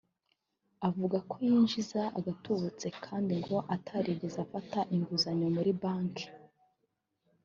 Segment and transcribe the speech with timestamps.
[0.87, 6.25] avuga ko yinjiza agatubutse kandi ngo atarigeze afata inguzanyo muri banki